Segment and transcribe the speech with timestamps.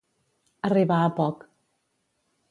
[0.69, 1.45] Arribar a poc.